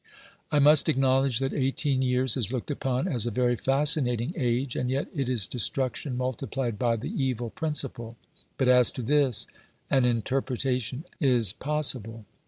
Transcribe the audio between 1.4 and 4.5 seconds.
eighteen years is looked upon as a very fascinating